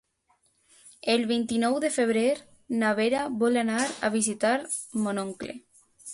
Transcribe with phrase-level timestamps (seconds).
[1.15, 2.23] El vint-i-nou de febrer
[2.81, 4.57] na Vera vol anar a visitar
[5.07, 5.57] mon oncle.